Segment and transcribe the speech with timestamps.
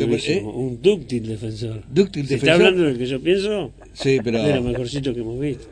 [0.00, 1.80] Buenísimo, un dúctil defensor.
[1.86, 2.48] Dúctil ¿Se defensor.
[2.48, 3.70] está hablando del que yo pienso?
[3.92, 5.68] Sí, pero De lo mejorcito que hemos visto.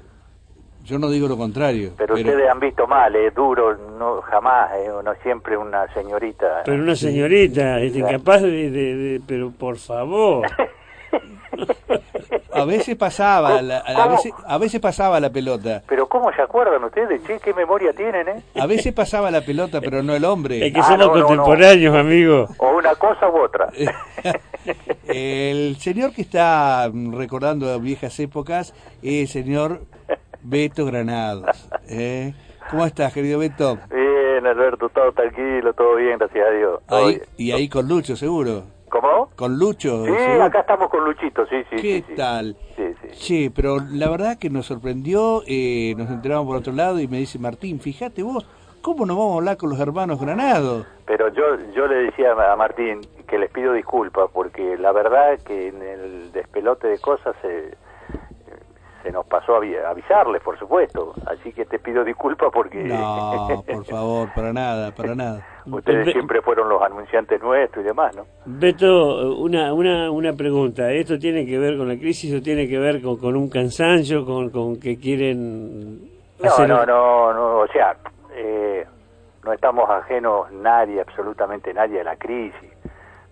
[0.85, 1.91] yo no digo lo contrario.
[1.99, 6.63] Pero, ustedes han visto mal, es duro, no jamás, eh, no siempre una señorita.
[6.65, 10.47] Pero una señorita, este, incapaz de, de- de- Pero por favor.
[12.55, 15.83] a veces pasaba, la- a, veces, a veces pasaba la pelota.
[15.89, 17.23] Pero ¿cómo se acuerdan ustedes?
[17.25, 18.43] Che, qué memoria tienen, ¿eh?
[18.61, 20.67] A veces pasaba la pelota, pero no el hombre.
[20.67, 21.27] Es que Ah, somos no, no, no.
[21.27, 22.49] contemporáneos, amigo.
[22.59, 23.69] O una cosa u otra.
[25.07, 29.83] El señor que está recordando viejas épocas es el señor
[30.43, 31.69] Beto Granados.
[31.89, 32.33] ¿eh?
[32.71, 33.79] ¿Cómo estás, querido Beto?
[33.91, 36.81] Bien, Alberto, todo tranquilo, todo bien, gracias a Dios.
[36.89, 37.23] Ahí, bien.
[37.37, 38.65] y ahí con Lucho, seguro.
[38.95, 39.29] ¿Cómo?
[39.35, 40.05] Con Lucho.
[40.05, 41.77] Sí, acá estamos con Luchito, sí, sí.
[41.83, 42.15] ¿Qué sí, sí.
[42.15, 42.57] tal?
[42.77, 43.09] Sí, sí.
[43.11, 47.19] Che, pero la verdad que nos sorprendió, eh, nos enteramos por otro lado y me
[47.19, 48.47] dice Martín, fíjate vos,
[48.83, 50.87] ¿cómo nos vamos a hablar con los hermanos Granados?
[51.07, 51.43] Pero yo,
[51.75, 56.31] yo le decía a Martín que les pido disculpas porque la verdad que en el
[56.31, 57.77] despelote de cosas se,
[59.05, 61.13] se nos pasó a avi- avisarles, por supuesto.
[61.27, 65.47] Así que te pido disculpas porque No, por favor, para nada, para nada.
[65.67, 68.25] ustedes Be- siempre fueron los anunciantes nuestros y demás, ¿no?
[68.47, 70.91] Beto, una, una, una pregunta.
[70.91, 74.25] ¿Esto tiene que ver con la crisis o tiene que ver con, con un cansancio,
[74.25, 76.01] con, con que quieren
[76.41, 76.67] No, hacer...
[76.69, 77.95] no, no, no, o sea,
[78.35, 78.87] eh,
[79.45, 82.71] no estamos ajenos nadie, absolutamente nadie a la crisis,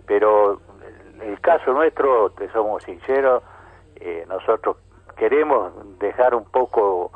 [0.07, 0.61] pero
[1.23, 3.43] el, el caso nuestro, te somos sinceros,
[3.97, 4.77] eh, nosotros
[5.17, 7.11] queremos dejar un poco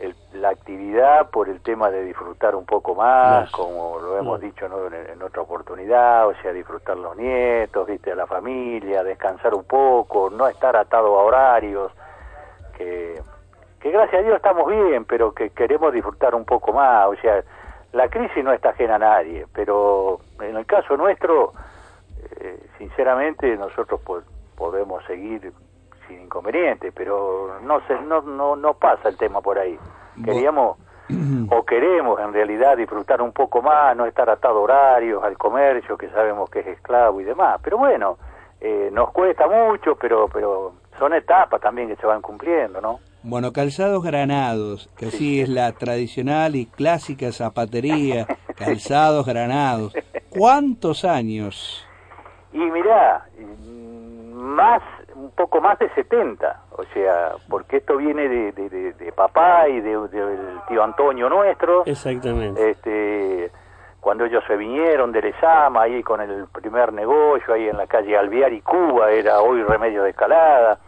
[0.00, 4.52] el- la actividad por el tema de disfrutar un poco más, como lo hemos Claro.
[4.52, 4.86] dicho ¿no?
[4.86, 9.64] en, en otra oportunidad, o sea, disfrutar los nietos, viste, a la familia, descansar un
[9.64, 11.92] poco, no estar atado a horarios,
[12.76, 13.20] que,
[13.80, 17.42] que gracias a Dios estamos bien, pero que queremos disfrutar un poco más, o sea,
[17.92, 21.52] la crisis no está ajena a nadie, pero en el caso nuestro,
[22.40, 24.22] eh, sinceramente nosotros po-
[24.56, 25.52] podemos seguir
[26.06, 29.78] sin inconveniente, pero no se, no, no, no pasa el tema por ahí.
[30.24, 30.78] Queríamos
[31.50, 35.96] o queremos en realidad disfrutar un poco más, no estar atado a horarios, al comercio,
[35.96, 37.60] que sabemos que es esclavo y demás.
[37.62, 38.18] Pero bueno,
[38.60, 43.00] eh, nos cuesta mucho, pero, pero son etapas también que se van cumpliendo, ¿no?
[43.24, 48.26] Bueno, calzados granados, que así es la tradicional y clásica zapatería,
[48.56, 49.94] calzados granados.
[50.28, 51.86] ¿Cuántos años?
[52.52, 53.26] Y mirá,
[54.52, 54.82] más,
[55.14, 59.68] un poco más de 70, o sea, porque esto viene de, de, de- de papá
[59.68, 61.84] y de- del tío Antonio nuestro.
[61.86, 62.70] Exactamente.
[62.70, 63.50] este
[64.00, 68.16] cuando ellos se vinieron de Lezama ahí con el primer negocio ahí en la calle
[68.18, 70.78] Alvear y Cuba era hoy remedio de escalada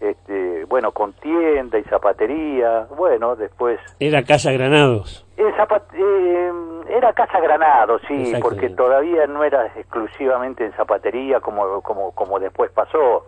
[0.00, 5.26] este bueno con tienda y zapatería bueno después Era Casa Granados.
[5.36, 6.52] zapat- eh,
[6.90, 12.70] era Casa Granado, sí, porque todavía no era exclusivamente en zapatería como, como, como después
[12.70, 13.26] pasó.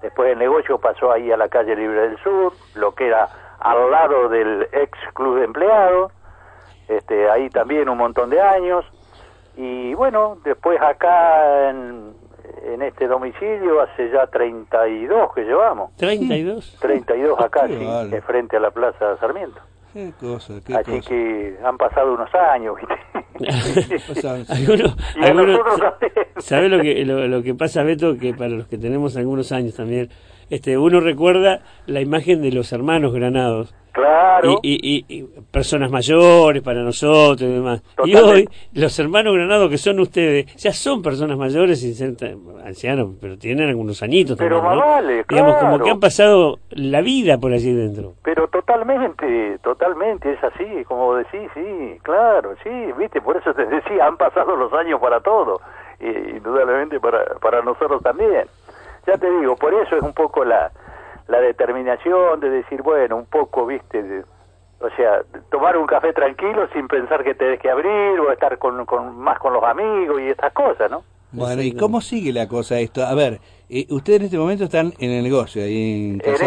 [0.00, 3.28] Después el negocio pasó ahí a la calle Libre del Sur, lo que era
[3.60, 6.10] al lado del ex club de empleados,
[6.88, 8.84] este, ahí también un montón de años.
[9.56, 12.14] Y bueno, después acá en,
[12.64, 15.94] en este domicilio hace ya 32 que llevamos.
[15.96, 16.76] 32.
[16.80, 17.74] 32 acá, sí,
[18.10, 19.60] de frente a la Plaza Sarmiento.
[19.92, 21.08] Qué cosa, qué Así cosa.
[21.10, 22.94] que han pasado unos años, ¿viste?
[24.48, 26.12] Algunos, Y a algunos- nosotros también.
[26.38, 28.16] ¿Sabe lo que, lo, lo que pasa, Beto?
[28.16, 30.08] Que para los que tenemos algunos años también,
[30.54, 33.74] este, uno recuerda la imagen de los hermanos Granados.
[33.92, 34.58] Claro.
[34.62, 37.82] Y, y- y- y personas mayores para nosotros y demás.
[38.04, 43.10] Y hoy, los hermanos Granados que son ustedes, ya son personas mayores sin ser ancianos,
[43.20, 44.86] pero tienen algunos añitos Pero también, ¿no?
[44.86, 48.14] vale, Digamos, como que han pasado la vida por allí dentro.
[48.24, 54.06] Pero totalmente, totalmente, es así, como decís, sí, claro, sí, viste, por eso te decía,
[54.06, 55.60] han pasado los años para todo,
[56.00, 56.06] y
[56.36, 58.46] indudablemente para, para nosotros también.
[59.06, 60.70] Ya te digo, por eso es un poco la,
[61.28, 64.24] la determinación de decir, bueno, un poco, viste, de-
[64.80, 68.84] o sea, tomar un café tranquilo sin pensar que tenés que abrir o estar con,
[68.84, 71.04] con más con los amigos y estas cosas, ¿no?
[71.30, 73.02] Bueno, ¿y cómo sigue la cosa esto?
[73.04, 73.40] A ver,
[73.70, 76.44] eh, ustedes en este momento están en el negocio, ahí en En este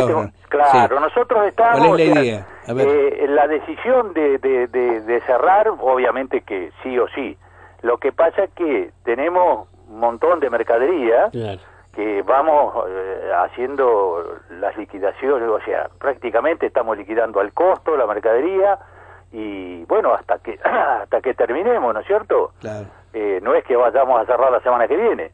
[0.49, 1.01] claro, Sí.
[1.01, 1.79] nosotros estamos...
[1.87, 2.47] ¿Cuál es la idea?
[2.67, 2.87] A ver.
[2.87, 7.35] eh, la decisión de, de, de- de cerrar, obviamente que sí o sí.
[7.81, 11.61] Lo que pasa es que tenemos un montón de mercadería Claro.
[11.95, 18.77] Que vamos eh, haciendo las liquidaciones, o sea, prácticamente estamos liquidando al costo la mercadería
[19.31, 22.51] y bueno, hasta que hasta que terminemos, ¿no es cierto?
[22.59, 22.85] Claro.
[23.13, 25.31] Eh, no es que vayamos a cerrar la semana que viene.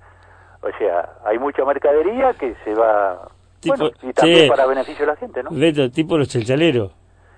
[0.61, 3.27] O sea, hay mucha mercadería que se va
[3.61, 4.47] Tipo, bueno, y también che.
[4.47, 5.49] para beneficio de la gente, ¿no?
[5.51, 6.91] Beto, tipo los chelchaleros.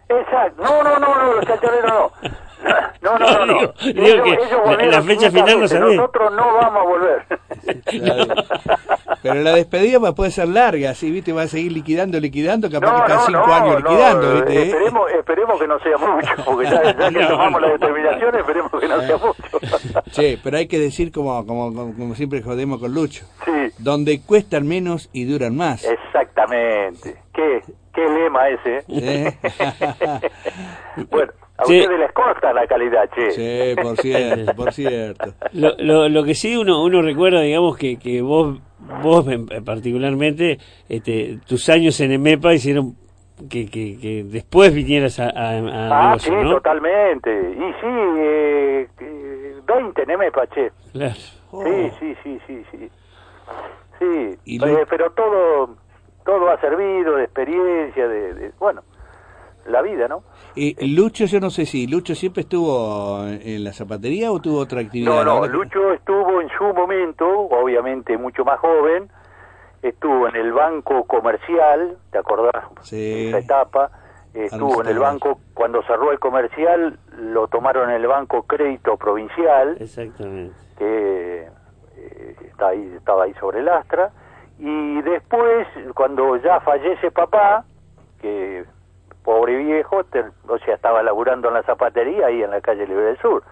[0.07, 0.63] Exacto.
[0.63, 2.11] No, no, no, no, los chachaleros no.
[3.03, 3.59] No, no, no, no.
[3.83, 4.23] Digo- digo
[4.77, 5.95] que la- fecha 500 final no sabés.
[5.97, 7.25] Nosotros no vamos a volver.
[7.85, 8.33] Claro.
[9.21, 11.31] Pero la despedida pues, puede ser larga, así, ¿viste?
[11.31, 14.63] Va a seguir liquidando, liquidando, capaz que está cinco años liquidando, no, ¿viste?
[14.63, 17.67] Esperemos, esperemos que no sea mucho, porque ya, ya que No, tomamos no.
[17.67, 20.01] la determinación, esperemos que no sea mucho.
[20.11, 24.21] Che, pero hay que decir como, como, como, como siempre jodemos con Lucho, Sí, donde
[24.21, 25.83] cuestan menos y duran más.
[25.85, 27.15] exactamente.
[27.33, 27.61] ¿Qué,
[27.93, 28.83] qué lema ese?
[28.87, 29.33] ¿Eh?
[31.11, 31.79] bueno, a Sí.
[31.79, 33.31] ustedes les consta la calidad, che.
[33.31, 35.33] Sí, por cierto, por cierto.
[35.53, 38.59] Lo, lo, lo que sí uno uno recuerda, digamos, que, que vos,
[39.01, 40.57] vos en- particularmente,
[40.89, 42.95] este, tus años en EMEPA hicieron
[43.49, 47.31] que, que, que después vinieras a, a, a Ah, sí, totalmente.
[47.31, 47.87] Y sí,
[48.17, 50.71] eh, eh, 20 Nemepa, che.
[50.91, 51.13] Claro.
[51.15, 52.89] Sí, sí, sí, sí, sí.
[53.99, 55.75] Sí, Y eh, pero todo
[56.25, 58.81] todo ha servido de experiencia, de, de- bueno,
[59.67, 60.23] la vida, ¿no?
[60.55, 64.81] Y Lucho, yo no sé si Lucho siempre estuvo en la zapatería o tuvo otra
[64.81, 65.11] actividad.
[65.11, 69.09] No, no, que- Lucho estuvo en su momento, obviamente mucho más joven,
[69.81, 72.63] estuvo en el banco comercial, ¿te acordás?
[72.83, 73.27] Sí.
[73.27, 73.91] Esa etapa.
[74.33, 79.77] Estuvo en el banco, cuando cerró el comercial, lo tomaron en el banco Crédito Provincial,
[79.79, 80.55] Exactamente.
[80.77, 81.47] que
[81.97, 84.11] eh, está ahí, estaba ahí sobre el Astra.
[84.59, 87.65] Y después, cuando ya fallece papá,
[88.21, 88.65] que
[89.23, 93.05] pobre viejo, te- o sea, estaba laburando en la zapatería ahí en la calle Libre
[93.05, 93.43] del Sur.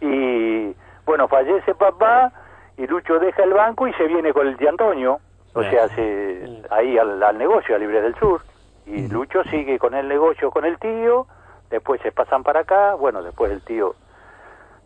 [0.00, 0.74] Y
[1.04, 2.32] bueno, fallece papá
[2.76, 5.20] y Lucho deja el banco y se viene con el tío Antonio,
[5.54, 8.40] o sea, se, ahí al, al negocio, a Libre del Sur.
[8.86, 11.26] Y Lucho sigue con el negocio con el tío,
[11.68, 13.94] después se pasan para acá, bueno, después el tío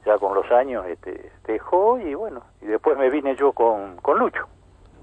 [0.05, 4.19] ya con los años este, dejó y bueno, y después me vine yo con, con
[4.19, 4.47] Lucho.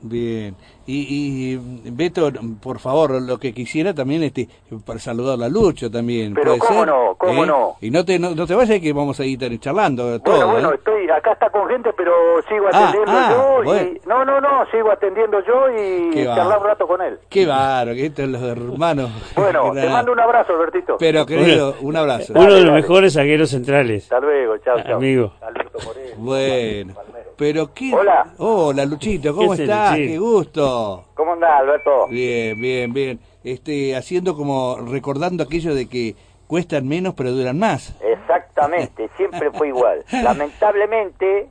[0.02, 0.56] Bien.
[0.88, 2.32] Y, y Beto,
[2.64, 4.48] por favor, lo que quisiera también este
[4.84, 6.34] para saludar a Lucho también.
[6.34, 6.88] Pero ¿puede cómo ser?
[6.88, 7.48] no, cómo ¿Eh?
[7.48, 7.76] no.
[7.80, 10.34] Y no te, no, no te vayas que vamos a ir charlando todo.
[10.36, 10.76] Bueno, bueno, ¿eh?
[10.76, 12.12] estoy acá está con gente, pero
[12.48, 13.30] sigo Ah, atendiendo ah,
[13.60, 13.90] yo bueno.
[13.92, 16.36] y no, no, no, sigo atendiendo yo y Qué va.
[16.38, 17.20] charlar un rato con él.
[17.30, 19.12] Qué bárbaro, que estos los hermanos.
[19.36, 20.98] Bueno, te mando un abrazo, Albertito.
[20.98, 22.34] Pero querido, un abrazo.
[22.34, 22.72] Uno de los dale.
[22.82, 24.04] mejores zagueros centrales.
[24.06, 24.96] Hasta luego, chao, chao.
[24.98, 25.34] Amigo.
[25.42, 26.16] Alberto Moreno.
[26.18, 26.94] Bueno,
[27.40, 27.94] pero qué...
[27.94, 28.34] Hola.
[28.38, 29.96] Hola, Luchito, ¿cómo ¿Qué haces, estás?
[29.96, 31.06] Qué gusto.
[31.14, 32.08] ¿Cómo andás, Alberto?
[32.10, 33.20] Bien, bien, bien.
[33.46, 36.16] Este, haciendo como, recordando aquello de que
[36.48, 37.96] cuestan menos pero duran más.
[38.02, 40.04] Exactamente, siempre fue igual.
[40.12, 41.48] Lamentablemente,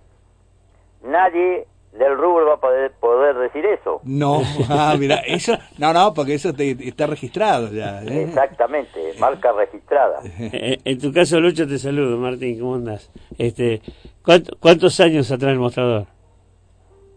[1.03, 4.01] nadie del rubro va a poder, poder decir eso.
[4.05, 8.03] No, ah, mira, eso, no, no, porque eso te- está registrado ya.
[8.03, 8.25] ¿eh?
[8.25, 10.21] Exactamente, marca registrada.
[10.39, 13.11] Eh, En tu caso, Lucho, te saludo, Martín, ¿cómo andas?
[13.39, 13.81] Este,
[14.25, 16.07] ¿cuánto- ¿Cuántos años atrás el mostrador?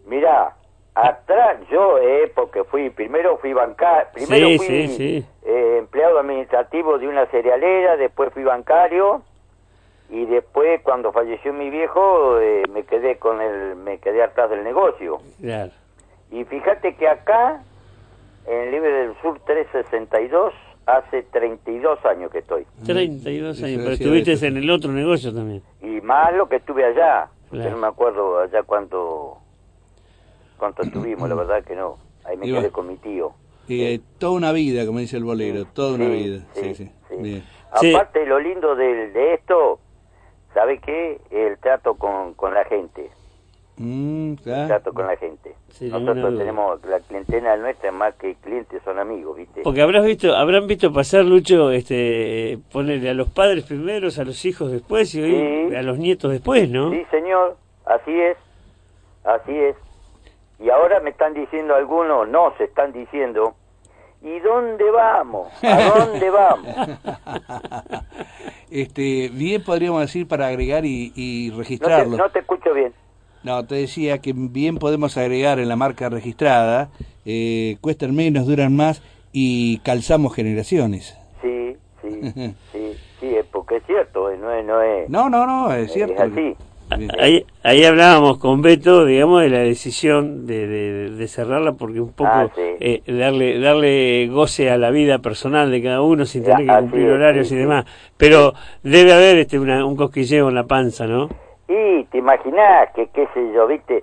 [0.06, 0.54] Mirá,
[0.94, 5.26] atrás yo, eh, porque fui, primero fui bancario, primero Sí, fui sí, sí.
[5.44, 9.22] eh, empleado administrativo de una cerealera, después fui bancario
[10.10, 14.62] y después cuando falleció mi viejo eh, me quedé con el, me quedé atrás del
[14.64, 15.18] negocio.
[15.40, 15.72] Claro.
[16.30, 17.62] Y fíjate que acá,
[18.46, 20.52] en Libre del Sur 362,
[20.86, 22.66] hace 32 años que estoy.
[22.84, 25.62] 32 Eso años, pero estuviste en el otro negocio también.
[25.80, 27.28] Y más lo que estuve allá.
[27.50, 27.64] Claro.
[27.68, 29.38] Yo no me acuerdo allá cuánto,
[30.58, 31.98] cuánto estuvimos, la verdad que no.
[32.24, 32.72] Ahí me Y quedé va.
[32.72, 33.32] con mi tío.
[33.68, 36.38] Y, eh, toda una vida, como dice el bolero, toda una Sí, vida.
[36.54, 36.92] Sí, sí, sí.
[37.08, 37.16] sí.
[37.18, 37.44] Bien.
[37.80, 37.94] Sí.
[37.94, 39.78] Aparte, lo lindo de, de esto,
[40.54, 41.20] ¿sabe qué?
[41.30, 43.10] El trato con, con la gente.
[43.78, 45.54] Mm, El trato con la gente.
[45.70, 49.62] Sí, Nosotros tenemos, la clientela nuestra más que clientes son amigos, ¿viste?
[49.62, 54.44] Porque habrás visto, habrán visto pasar, Lucho, este, ponerle a los padres primeros, a los
[54.44, 55.74] hijos después y hoy Sí.
[55.76, 56.90] a los nietos después, ¿no?
[56.90, 57.56] Sí, señor,
[57.86, 58.36] así es,
[59.24, 59.76] así es.
[60.60, 63.54] Y ahora me están diciendo algunos, no, se están diciendo,
[64.24, 65.48] ¿y dónde vamos?
[65.62, 66.76] ¿A dónde vamos?
[68.70, 72.16] Este, bien podríamos decir para agregar y, y No te, registrarlo.
[72.16, 72.94] no te escucho bien.
[73.42, 76.88] No, te decía que bien podemos agregar en la marca registrada,
[77.26, 81.18] eh, cuestan menos, duran más y calzamos generaciones.
[81.42, 82.32] Sí, sí,
[82.72, 84.64] sí, sí, es porque es cierto, eh, no es...
[84.64, 86.22] No es, No, no, no, es es cierto.
[86.22, 86.56] así.
[87.18, 92.12] Ahí, ahí hablábamos con Beto, digamos, de la decisión de, de- de cerrarla porque un
[92.12, 92.60] poco Ah, sí.
[92.80, 97.06] eh, darle darle goce a la vida personal de cada uno sin tener que cumplir
[97.08, 97.84] es, horarios sí, y demás.
[98.16, 101.28] Pero debe haber este una- un cosquilleo en la panza, ¿no?
[101.68, 104.02] Y te imaginás que, qué sé yo, viste,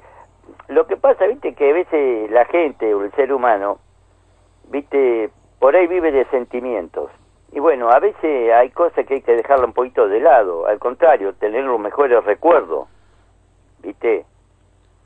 [0.70, 3.80] lo que pasa, viste, que a veces la gente o el ser humano,
[4.72, 5.30] viste,
[5.60, 7.10] por ahí vive de sentimientos.
[7.52, 10.68] Y bueno, a veces hay cosas que hay que dejarla un poquito de lado.
[10.68, 12.88] Al contrario, tener los mejores recuerdos.
[13.82, 14.26] ¿Viste?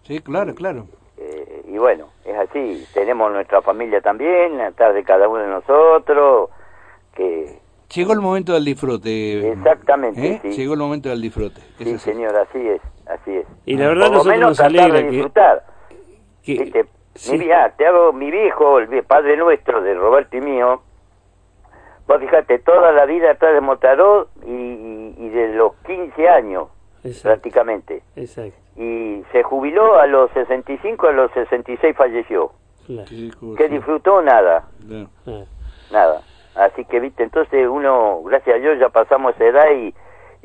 [0.04, 0.86] Sí, claro, claro.
[1.18, 2.86] Eh, y bueno, es así.
[2.94, 6.50] Tenemos nuestra familia también, atrás de cada uno de nosotros.
[7.16, 7.60] Que
[7.94, 9.52] Llegó el momento del disfrute.
[9.52, 10.40] Exactamente, ¿Eh?
[10.42, 10.50] sí.
[10.52, 11.62] Llegó el momento del disfrute.
[11.80, 12.12] Es sí, así.
[12.12, 13.46] señor, así es, así es.
[13.66, 15.66] Y la verdad Por nosotros menos nos alegra de que, disfrutar.
[16.44, 16.86] que- ¿Viste?
[17.14, 17.38] sí.
[17.78, 20.82] Te hago mi viejo, el vie- padre nuestro, de Roberto y mío.
[22.08, 26.68] Vos fíjate, toda la vida atrás de Motaró y, y- y de los 15 años,
[27.04, 28.02] Exacto, prácticamente.
[28.16, 32.52] exacto, Y se jubiló a los 65, a los 66 falleció.
[32.86, 33.10] claro.
[33.58, 34.22] ¿Qué disfrutó?
[34.22, 35.46] Nada, Claro.
[35.92, 36.22] nada.
[36.56, 39.94] Así que, viste, entonces uno, gracias a Dios, ya pasamos esa edad y,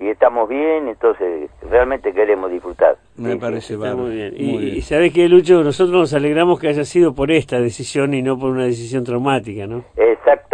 [0.03, 2.97] y estamos bien, entonces realmente queremos disfrutar.
[3.17, 3.39] Me Sí, sí.
[3.41, 4.33] parece Está muy bien.
[4.35, 4.77] Muy Y, bien.
[4.77, 8.39] y sabes que, Lucho, nosotros nos alegramos que haya sido por esta decisión y no
[8.39, 9.85] por una decisión traumática, ¿no?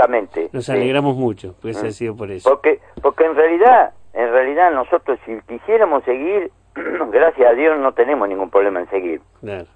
[0.05, 0.51] Exactamente.
[0.53, 0.73] Nos sí.
[0.73, 1.93] alegramos mucho que haya Mm.
[1.93, 2.49] sido por eso.
[2.51, 6.51] Porque, porque en realidad, en realidad nosotros si quisiéramos seguir,
[7.13, 9.21] gracias a Dios no tenemos ningún problema en seguir.
[9.41, 9.67] Claro.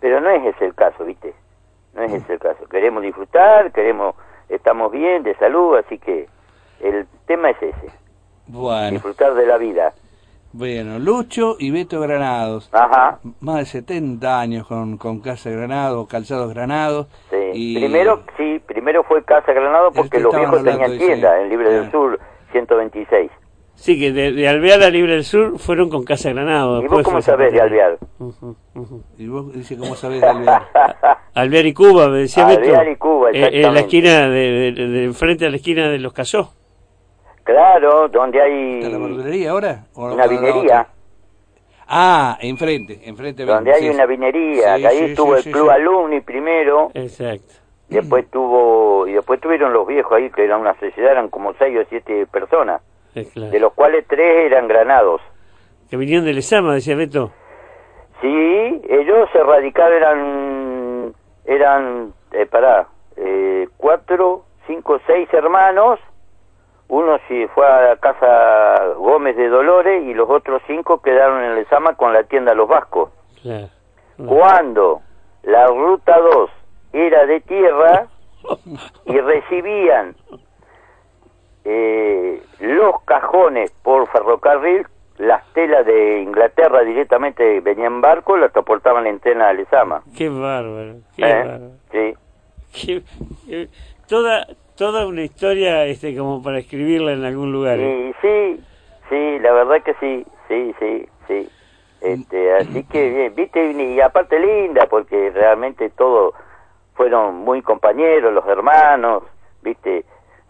[0.00, 1.34] Pero no es ese el caso, ¿viste?
[1.94, 2.64] No es ese el caso.
[2.68, 4.14] Queremos disfrutar, queremos,
[4.48, 6.28] estamos bien de salud, así que
[6.80, 7.90] el tema es ese,
[8.46, 9.92] Bueno, disfrutar de la vida.
[10.52, 12.68] bueno, Lucho y Beto Granados.
[12.72, 13.18] Ajá.
[13.40, 17.08] Más de 70 años con, con Casa Granados, Calzados Granados.
[17.30, 17.36] Sí.
[17.54, 21.70] Y- Primero, sí, primero fue Casa Granado porque que los viejos tenían tienda en Libre
[21.70, 21.90] del Ah.
[21.90, 22.18] Sur
[22.52, 23.30] 126.
[23.74, 26.82] Sí, que de, de Alvear a Libre del Sur fueron con Casa Granado.
[26.82, 27.60] ¿Y vos cómo sabés de.
[27.60, 27.96] Alvear?
[28.18, 29.02] Ujú, ujú.
[29.16, 30.62] Y vos dice cómo sabés de Alvear.
[31.34, 32.60] Alvear y Cuba, me decía Beto.
[32.60, 33.80] Alvear y Cuba, Eh, en la exactamente.
[33.80, 36.48] esquina, de, de- de- frente a la esquina de los Cayó.
[37.44, 39.84] Claro, donde hay ¿Está la verdulería ahora?
[39.94, 40.86] ¿O una vinería.
[41.88, 43.44] Ah, enfrente, enfrente.
[43.44, 43.88] donde hay sí.
[43.88, 45.72] una vinería, Sí, ahí sí, estuvo sí, el sí, club sí.
[45.74, 47.54] alumni primero, Exacto.
[47.88, 51.78] después tuvo, y después tuvieron los viejos ahí, que eran una sociedad, eran como seis
[51.78, 52.82] o siete personas,
[53.32, 53.50] claro.
[53.50, 55.22] de los cuales tres eran granados.
[55.90, 57.32] Que vinieron de Lezama, decía Beto.
[58.20, 61.14] Sí, ellos se radicaron, eran,
[61.46, 65.98] eran, eh, pará, eh, cuatro, cinco, seis hermanos,
[66.88, 71.54] uno sí fue a la casa Gómez de Dolores y los otros cinco quedaron en
[71.54, 73.10] Lezama con la tienda Los Vascos.
[74.16, 75.00] Cuando
[75.42, 76.50] la ruta 2
[76.92, 78.06] era de tierra
[79.06, 80.16] y recibían
[81.64, 84.86] eh, los cajones por ferrocarril,
[85.18, 90.02] las telas de Inglaterra directamente venían en barco, las transportaban en tren a Lezama.
[90.16, 90.94] Qué bárbaro.
[91.16, 91.34] Qué ¿Eh?
[91.44, 91.70] bárbaro.
[91.92, 92.14] Sí,
[92.72, 93.02] Qué-
[93.46, 93.68] qué-
[94.08, 94.46] toda,
[94.78, 97.78] toda una historia este como para escribirla en algún lugar.
[97.80, 98.10] ¿eh?
[98.10, 98.64] y sí,
[99.10, 101.50] sí, la verdad que sí, sí, sí, sí.
[102.00, 106.32] Este, así que bien, viste, y aparte linda, porque realmente todos
[106.94, 109.24] fueron muy compañeros, los hermanos,
[109.62, 110.04] viste,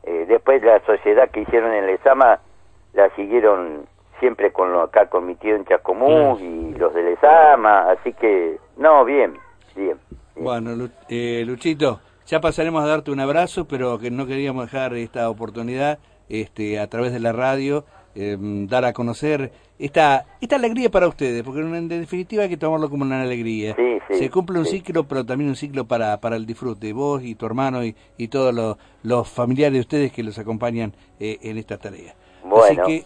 [0.05, 2.39] Eh, después la sociedad que hicieron en Lezama
[2.95, 3.85] la siguieron
[4.21, 8.59] siempre con lo, acá con mi tío en Chacomús y los de Lezama, así que,
[8.79, 9.35] no, bien,
[9.75, 9.99] bien.
[10.35, 10.45] bien.
[10.45, 14.95] Bueno, Lu- eh, Luchito, ya pasaremos a darte un abrazo, pero que no queríamos dejar
[14.95, 20.91] esta oportunidad este, a través de la radio, eh, dar a conocer esta, esta alegría
[20.91, 23.75] para ustedes, porque en, definitiva hay que tomarlo como una alegría.
[23.77, 24.79] Sí, sí, Se cumple un sí.
[24.79, 28.29] ciclo, pero también un ciclo para, para el disfrute, vos y tu hermano y, y
[28.29, 32.15] todos los, los familiares de ustedes que los acompañan eh, en esta tarea.
[32.45, 32.83] Bueno.
[32.83, 33.05] Así que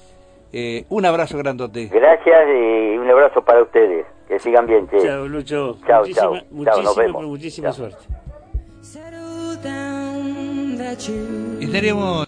[0.52, 1.86] eh, un abrazo grandote.
[1.86, 4.88] Gracias y un abrazo para ustedes, que sigan bien.
[5.00, 5.78] Chao, Lucho.
[5.86, 6.34] Chao, muchísima, chao.
[6.50, 7.16] Muchísima, nos vemos.
[7.20, 8.21] pero muchísima suerte.
[11.60, 12.12] Estaremos